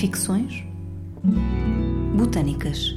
[0.00, 0.64] Ficções.
[2.16, 2.94] Botânicas.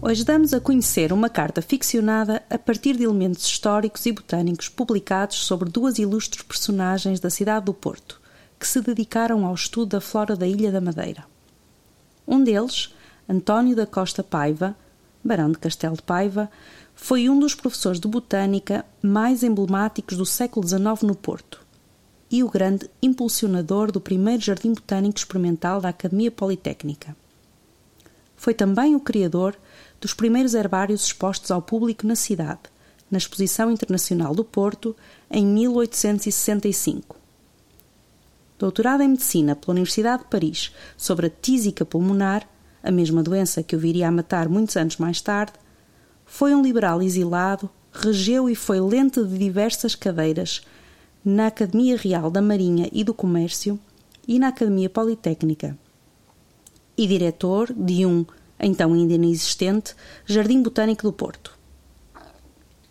[0.00, 5.44] Hoje damos a conhecer uma carta ficcionada a partir de elementos históricos e botânicos publicados
[5.44, 8.18] sobre duas ilustres personagens da cidade do Porto,
[8.58, 11.22] que se dedicaram ao estudo da flora da Ilha da Madeira.
[12.26, 12.94] Um deles,
[13.28, 14.74] António da Costa Paiva,
[15.22, 16.50] Barão de Castelo de Paiva,
[16.96, 21.60] foi um dos professores de botânica mais emblemáticos do século XIX no Porto
[22.30, 27.14] e o grande impulsionador do primeiro jardim botânico experimental da Academia Politécnica.
[28.34, 29.56] Foi também o criador
[30.00, 32.62] dos primeiros herbários expostos ao público na cidade,
[33.10, 34.96] na Exposição Internacional do Porto,
[35.30, 37.16] em 1865.
[38.58, 42.48] Doutorado em Medicina pela Universidade de Paris sobre a tísica pulmonar,
[42.82, 45.52] a mesma doença que o viria a matar muitos anos mais tarde,
[46.26, 50.60] foi um liberal exilado, regeu e foi lente de diversas cadeiras
[51.24, 53.78] na Academia Real da Marinha e do Comércio
[54.28, 55.78] e na Academia Politécnica,
[56.96, 58.26] e diretor de um,
[58.60, 59.94] então ainda inexistente,
[60.26, 61.56] Jardim Botânico do Porto.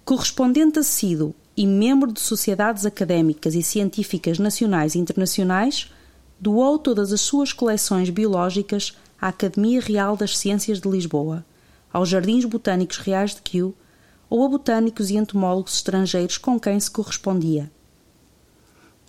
[0.04, 5.92] Correspondente assíduo e membro de sociedades académicas e científicas nacionais e internacionais,
[6.40, 11.46] doou todas as suas coleções biológicas à Academia Real das Ciências de Lisboa,
[11.96, 13.74] aos Jardins Botânicos Reais de Kew
[14.30, 17.72] ou a botânicos e entomólogos estrangeiros com quem se correspondia.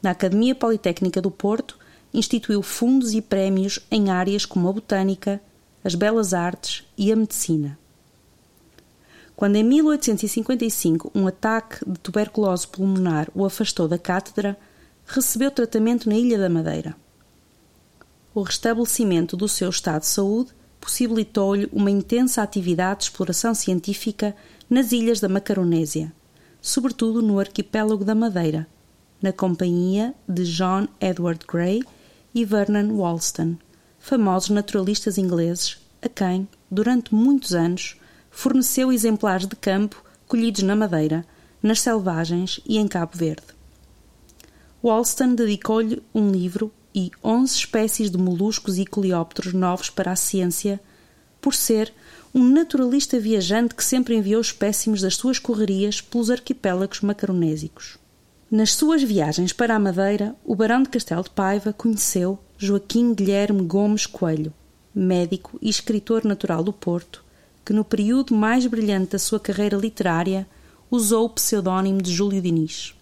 [0.01, 1.77] Na Academia Politécnica do Porto,
[2.15, 5.43] instituiu fundos e prémios em áreas como a botânica,
[5.83, 7.77] as belas artes e a medicina.
[9.35, 14.57] Quando em 1855 um ataque de tuberculose pulmonar o afastou da cátedra,
[15.05, 16.95] recebeu tratamento na Ilha da Madeira
[18.33, 24.35] o restabelecimento do seu estado de saúde possibilitou-lhe uma intensa atividade de exploração científica
[24.69, 26.13] nas ilhas da Macaronésia,
[26.61, 28.67] sobretudo no arquipélago da Madeira,
[29.21, 31.83] na companhia de John Edward Gray
[32.35, 33.57] e Vernon Wolston,
[33.99, 37.97] famosos naturalistas ingleses, a quem, durante muitos anos,
[38.31, 41.25] forneceu exemplares de campo colhidos na Madeira,
[41.63, 43.47] nas selvagens e em Cabo Verde.
[44.83, 50.81] Wolston dedicou-lhe um livro e 11 espécies de moluscos e coleópteros novos para a ciência,
[51.43, 51.93] por ser
[52.35, 57.99] um naturalista viajante que sempre enviou espécimes das suas correrias pelos arquipélagos macaronésicos.
[58.51, 63.63] Nas suas viagens para a Madeira, o Barão de Castelo de Paiva conheceu Joaquim Guilherme
[63.63, 64.55] Gomes Coelho,
[64.95, 67.23] médico e escritor natural do Porto,
[67.63, 70.49] que no período mais brilhante da sua carreira literária
[70.91, 72.95] usou o pseudónimo de Júlio Diniz.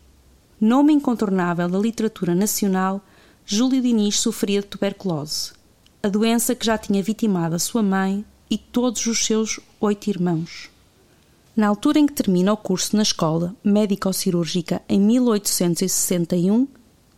[0.60, 3.04] Nome incontornável da literatura nacional
[3.46, 5.52] Júlio Diniz sofria de tuberculose,
[6.02, 10.70] a doença que já tinha vitimado a sua mãe e todos os seus oito irmãos.
[11.54, 16.66] Na altura em que termina o curso na escola médico-cirúrgica em 1861,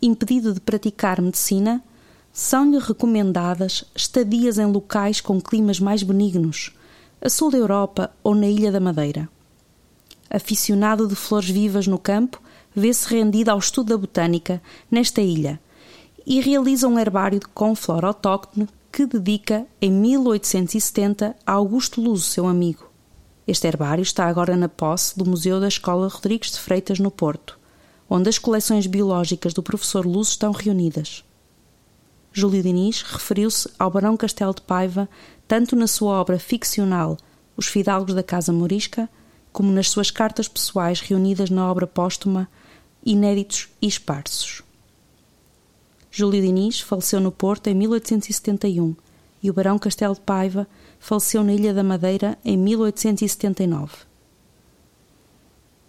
[0.02, 1.80] impedido de praticar medicina,
[2.32, 6.72] são-lhe recomendadas estadias em locais com climas mais benignos,
[7.20, 9.28] a sul da Europa ou na Ilha da Madeira.
[10.28, 12.42] Aficionado de flores vivas no campo,
[12.74, 14.60] vê-se rendido ao estudo da botânica
[14.90, 15.60] nesta ilha
[16.26, 22.46] e realiza um herbário com flora autóctone que dedica em 1870 a Augusto Luso, seu
[22.46, 22.90] amigo.
[23.46, 27.58] Este herbário está agora na posse do Museu da Escola Rodrigues de Freitas, no Porto,
[28.10, 31.24] onde as coleções biológicas do professor Luso estão reunidas.
[32.32, 35.08] Júlio Diniz referiu-se ao Barão Castelo de Paiva
[35.46, 37.16] tanto na sua obra ficcional
[37.56, 39.08] Os Fidalgos da Casa Morisca,
[39.52, 42.48] como nas suas cartas pessoais reunidas na obra póstuma
[43.04, 44.65] Inéditos e Esparsos.
[46.18, 48.96] Júlio Diniz faleceu no Porto em 1871
[49.42, 50.66] e o Barão Castelo de Paiva
[50.98, 53.92] faleceu na Ilha da Madeira em 1879.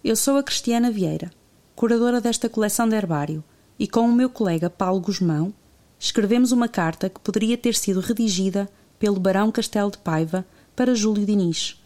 [0.04, 1.30] Eu sou a Cristiana Vieira,
[1.74, 3.42] curadora desta coleção de herbário,
[3.78, 5.50] e com o meu colega Paulo Guzmão
[5.98, 10.44] escrevemos uma carta que poderia ter sido redigida pelo Barão Castelo de Paiva
[10.76, 11.82] para Júlio Diniz,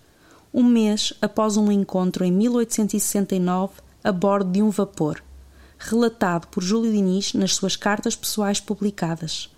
[0.52, 5.22] um mês após um encontro em 1869 a bordo de um vapor
[5.82, 9.50] relatado por Júlio Diniz nas suas cartas pessoais publicadas,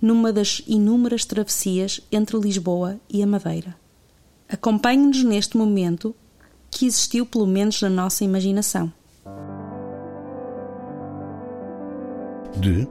[0.00, 3.76] numa das inúmeras travessias entre Lisboa e a Madeira.
[4.48, 6.14] Acompanhe-nos neste momento
[6.70, 8.92] que existiu pelo menos na nossa imaginação.
[12.56, 12.88] De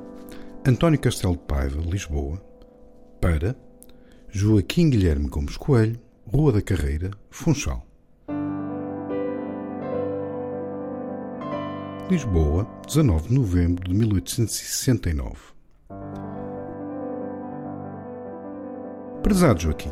[0.66, 2.42] António Castelo de Paiva, Lisboa,
[3.22, 3.56] para
[4.30, 7.87] Joaquim Guilherme Gomes Coelho, Rua da Carreira, Funchal.
[12.10, 15.36] Lisboa, 19 de novembro de 1869.
[19.22, 19.92] Prezado Joaquim,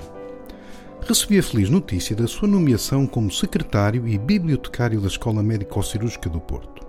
[1.01, 6.39] recebi a feliz notícia da sua nomeação como secretário e bibliotecário da Escola Médico-Cirúrgica do
[6.39, 6.87] Porto.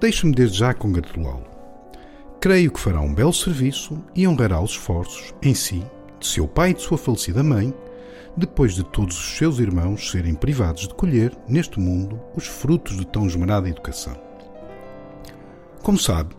[0.00, 1.46] Deixe-me desde já congratulá-lo.
[2.40, 5.80] Creio que fará um belo serviço e honrará os esforços, em si,
[6.18, 7.72] de seu pai e de sua falecida mãe,
[8.36, 13.06] depois de todos os seus irmãos serem privados de colher, neste mundo, os frutos de
[13.06, 14.29] tão esmerada educação.
[15.90, 16.36] Como sabe,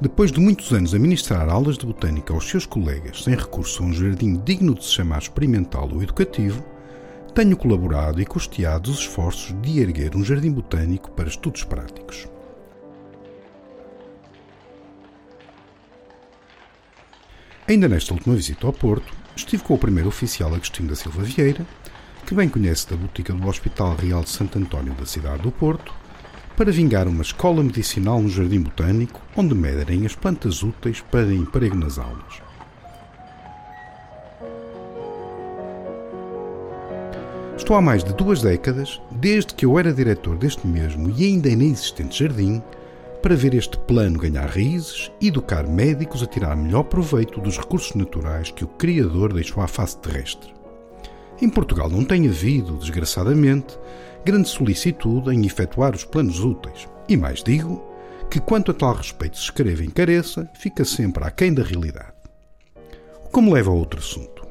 [0.00, 3.86] depois de muitos anos a ministrar aulas de botânica aos seus colegas sem recurso a
[3.86, 6.64] um jardim digno de se chamar experimental ou educativo,
[7.34, 12.28] tenho colaborado e custeado os esforços de erguer um jardim botânico para estudos práticos.
[17.66, 21.66] Ainda nesta última visita ao Porto, estive com o primeiro oficial Agostinho da Silva Vieira,
[22.24, 25.92] que bem conhece da botica do Hospital Real de Santo António da cidade do Porto,
[26.56, 31.76] para vingar uma escola medicinal no Jardim Botânico, onde medirem as plantas úteis para emprego
[31.76, 32.42] nas aulas.
[37.56, 41.48] Estou há mais de duas décadas, desde que eu era diretor deste mesmo e ainda
[41.48, 42.62] inexistente jardim,
[43.22, 47.94] para ver este plano ganhar raízes e educar médicos a tirar melhor proveito dos recursos
[47.94, 50.52] naturais que o Criador deixou à face terrestre.
[51.40, 53.78] Em Portugal não tem havido, desgraçadamente,
[54.24, 56.88] grande solicitude em efetuar os planos úteis.
[57.08, 57.82] E mais digo
[58.30, 62.12] que, quanto a tal respeito se escreve em careça, fica sempre aquém da realidade.
[63.24, 64.46] O que me leva a outro assunto.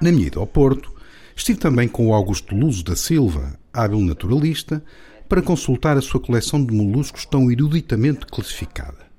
[0.00, 0.92] Na minha ida ao Porto,
[1.36, 4.82] estive também com o Augusto Luso da Silva, hábil naturalista,
[5.28, 9.09] para consultar a sua coleção de moluscos tão eruditamente classificada.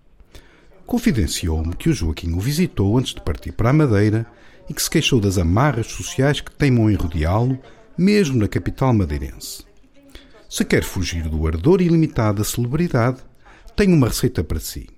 [0.91, 4.27] Confidenciou-me que o Joaquim o visitou antes de partir para a Madeira
[4.69, 7.57] e que se queixou das amarras sociais que teimam em rodeá-lo,
[7.97, 9.63] mesmo na capital madeirense.
[10.49, 13.21] Se quer fugir do ardor ilimitado da celebridade,
[13.73, 14.89] tenho uma receita para si.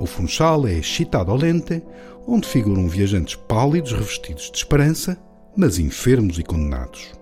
[0.00, 1.82] O Funchal é Chita Dolente,
[2.26, 5.22] onde figuram viajantes pálidos revestidos de esperança,
[5.54, 7.12] mas enfermos e condenados.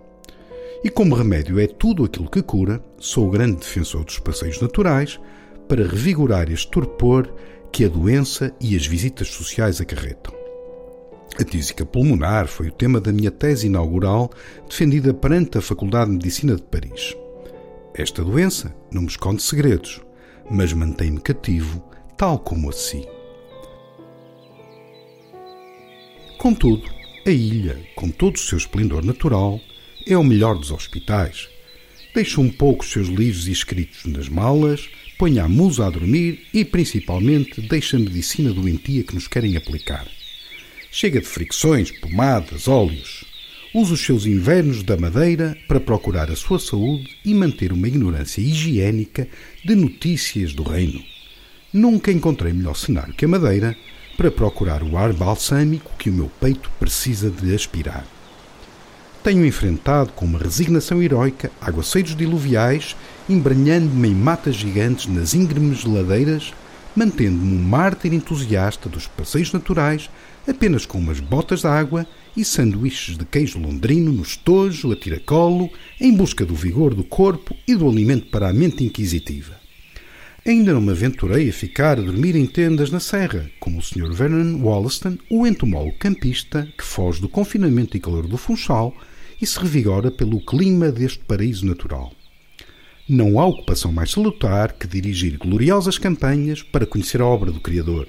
[0.84, 5.18] E como remédio é tudo aquilo que cura, sou o grande defensor dos passeios naturais
[5.70, 7.32] para revigorar este torpor
[7.70, 10.34] que a doença e as visitas sociais acarretam.
[11.38, 14.32] A tísica pulmonar foi o tema da minha tese inaugural,
[14.68, 17.16] defendida perante a Faculdade de Medicina de Paris.
[17.94, 20.00] Esta doença não me esconde segredos,
[20.50, 21.80] mas mantém-me cativo,
[22.16, 23.06] tal como a si.
[26.36, 26.90] Contudo,
[27.24, 29.60] a ilha, com todo o seu esplendor natural,
[30.04, 31.48] é o melhor dos hospitais.
[32.12, 34.90] Deixa um pouco os seus livros e escritos nas malas,
[35.20, 40.08] ponha a musa a dormir e, principalmente, deixa a medicina doentia que nos querem aplicar.
[40.90, 43.22] Chega de fricções, pomadas, óleos.
[43.74, 48.40] Usa os seus invernos da madeira para procurar a sua saúde e manter uma ignorância
[48.40, 49.28] higiênica
[49.62, 51.04] de notícias do reino.
[51.70, 53.76] Nunca encontrei melhor cenário que a madeira
[54.16, 58.06] para procurar o ar balsâmico que o meu peito precisa de aspirar.
[59.22, 62.96] Tenho enfrentado com uma resignação heroica aguaceiros diluviais
[63.30, 66.52] embranhando-me em matas gigantes nas íngremes ladeiras,
[66.96, 70.10] mantendo-me um mártir entusiasta dos passeios naturais,
[70.48, 72.04] apenas com umas botas de água
[72.36, 75.70] e sanduíches de queijo londrino no estojo, a tiracolo,
[76.00, 79.60] em busca do vigor do corpo e do alimento para a mente inquisitiva.
[80.44, 84.12] Ainda não me aventurei a ficar a dormir em tendas na serra, como o Sr.
[84.12, 88.92] Vernon Wollaston, o entomólogo campista que foge do confinamento e calor do Funchal
[89.40, 92.12] e se revigora pelo clima deste paraíso natural.
[93.08, 98.06] Não há ocupação mais salutar que dirigir gloriosas campanhas para conhecer a obra do Criador.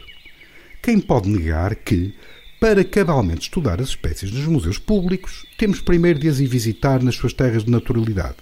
[0.83, 2.13] Quem pode negar que,
[2.59, 7.15] para cabalmente estudar as espécies nos museus públicos, temos primeiro de as ir visitar nas
[7.15, 8.37] suas terras de naturalidade?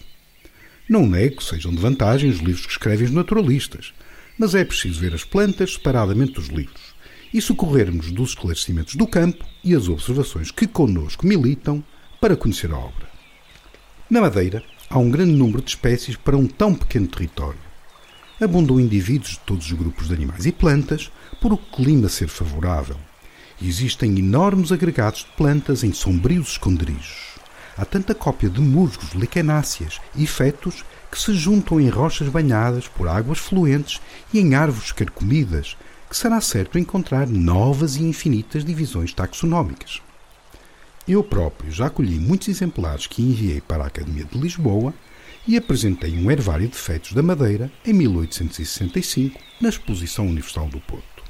[0.90, 3.94] Não nego sejam de vantagem os livros que escrevem os naturalistas,
[4.38, 6.96] mas é preciso ver as plantas separadamente dos livros
[7.34, 11.84] e socorrermos dos esclarecimentos do campo e as observações que conosco militam
[12.20, 13.08] para conhecer a obra.
[14.10, 17.60] Na Madeira, há um grande número de espécies para um tão pequeno território.
[18.42, 22.98] Abundam indivíduos de todos os grupos de animais e plantas, por o clima ser favorável.
[23.62, 27.40] E existem enormes agregados de plantas em sombrios esconderijos.
[27.78, 33.08] Há tanta cópia de musgos, liquenáceas e fetos que se juntam em rochas banhadas por
[33.08, 34.02] águas fluentes
[34.34, 35.78] e em árvores carcomidas,
[36.10, 40.02] que será certo encontrar novas e infinitas divisões taxonómicas.
[41.10, 44.94] Eu próprio já colhi muitos exemplares que enviei para a Academia de Lisboa
[45.48, 51.24] e apresentei um hervário de feitos da Madeira em 1865 na Exposição Universal do Porto.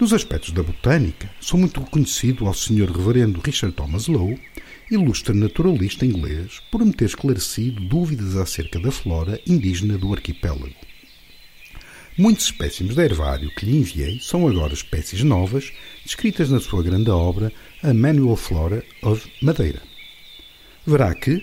[0.00, 2.90] Nos aspectos da botânica, sou muito reconhecido ao Sr.
[2.90, 4.36] Reverendo Richard Thomas Lowe,
[4.90, 10.74] ilustre naturalista inglês, por me ter esclarecido dúvidas acerca da flora indígena do arquipélago.
[12.18, 15.72] Muitos espécimes de hervário que lhe enviei são agora espécies novas,
[16.04, 17.50] descritas na sua grande obra
[17.82, 19.80] A Manual Flora of Madeira.
[20.86, 21.42] Verá que,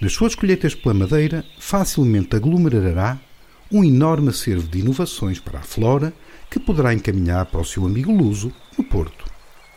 [0.00, 3.18] nas suas colheitas pela Madeira, facilmente aglomerará
[3.72, 6.12] um enorme acervo de inovações para a flora
[6.48, 9.24] que poderá encaminhar para o seu amigo Luso, no Porto.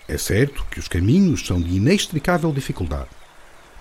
[0.07, 3.09] É certo que os caminhos são de inextricável dificuldade,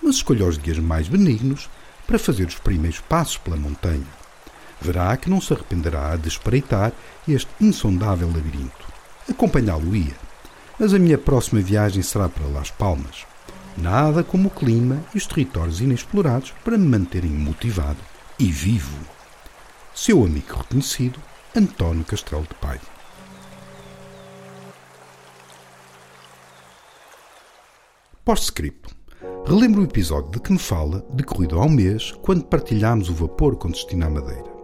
[0.02, 1.68] mas escolha os dias mais benignos
[2.06, 4.25] para fazer os primeiros passos pela montanha.
[4.80, 6.92] Verá que não se arrependerá de espreitar
[7.26, 8.87] este insondável labirinto.
[9.28, 10.14] Acompanhá-lo-ia,
[10.78, 13.25] mas a minha próxima viagem será para Las Palmas.
[13.76, 17.99] Nada como o clima e os territórios inexplorados para me manterem motivado
[18.38, 18.99] e vivo.
[19.95, 21.18] Seu amigo reconhecido,
[21.54, 22.80] António Castelo de Pai.
[28.25, 28.95] Post-script.
[29.47, 33.56] Relembro o episódio de que me fala, decorrido há um mês, quando partilhámos o vapor
[33.56, 34.55] com destino à Madeira.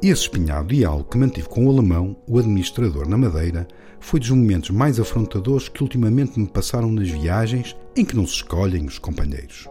[0.00, 3.66] Esse espinhado diálogo que mantive com o alemão, o administrador na Madeira,
[3.98, 8.34] foi dos momentos mais afrontadores que ultimamente me passaram nas viagens em que não se
[8.34, 9.68] escolhem os companheiros.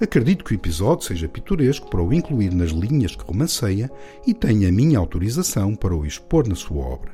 [0.00, 3.90] Acredito que o episódio seja pitoresco para o incluir nas linhas que romanceia
[4.24, 7.12] e tenha a minha autorização para o expor na sua obra.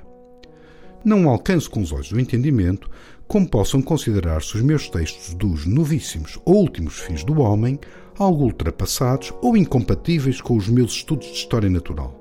[1.02, 2.90] Não alcanço com os olhos do entendimento
[3.26, 7.80] como possam considerar-se os meus textos dos novíssimos ou últimos fins do homem
[8.18, 12.19] algo ultrapassados ou incompatíveis com os meus estudos de história natural.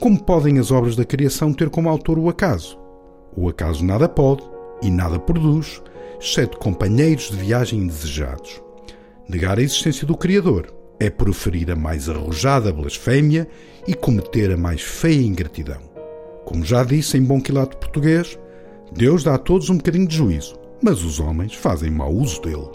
[0.00, 2.78] Como podem as obras da criação ter como autor o acaso?
[3.34, 4.42] O acaso nada pode
[4.82, 5.82] e nada produz,
[6.20, 8.62] exceto companheiros de viagem indesejados.
[9.26, 13.48] Negar a existência do Criador é proferir a mais arrojada blasfémia
[13.88, 15.80] e cometer a mais feia ingratidão.
[16.44, 18.38] Como já disse em bom quilato português,
[18.92, 22.68] Deus dá a todos um bocadinho de juízo, mas os homens fazem mau uso dele.